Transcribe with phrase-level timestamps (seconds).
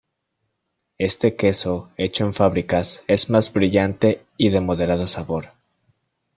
[0.97, 5.53] Este queso hecho en fábricas es más brillante y de moderado sabor.